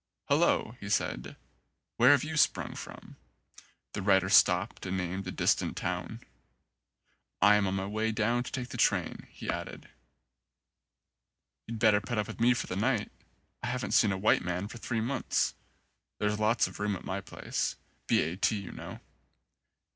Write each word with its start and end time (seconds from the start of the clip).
"Hulloa," 0.29 0.77
he 0.79 0.89
said, 0.89 1.35
"where 1.97 2.09
have 2.09 2.23
you 2.23 2.35
sprung 2.35 2.73
from?" 2.73 3.17
The 3.93 4.01
rider 4.01 4.29
stopped 4.29 4.83
and 4.87 4.97
named 4.97 5.27
a 5.27 5.31
distant 5.31 5.77
town. 5.77 6.21
"I 7.39 7.53
am 7.53 7.67
on 7.67 7.75
my 7.75 7.85
way 7.85 8.11
down 8.11 8.41
to 8.41 8.51
take 8.51 8.69
the 8.69 8.77
train," 8.77 9.27
he 9.29 9.47
added. 9.47 9.89
"You'd 11.67 11.77
better 11.77 12.01
put 12.01 12.17
up 12.17 12.25
with 12.25 12.39
me 12.41 12.55
for 12.55 12.65
the 12.65 12.75
night. 12.75 13.11
I 13.61 13.67
haven't 13.67 13.91
seen 13.91 14.11
a 14.11 14.17
white 14.17 14.41
man 14.41 14.67
for 14.67 14.79
three 14.79 15.01
months. 15.01 15.53
There's 16.17 16.39
lots 16.39 16.65
of 16.65 16.79
room 16.79 16.95
at 16.95 17.05
my 17.05 17.21
place. 17.21 17.75
B. 18.07 18.23
A. 18.23 18.37
T. 18.37 18.55
you 18.59 18.71
know." 18.71 19.01